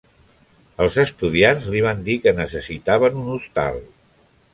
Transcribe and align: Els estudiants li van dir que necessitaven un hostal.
Els 0.85 0.95
estudiants 1.03 1.67
li 1.73 1.83
van 1.87 2.01
dir 2.07 2.15
que 2.23 2.33
necessitaven 2.39 3.21
un 3.25 3.29
hostal. 3.35 3.79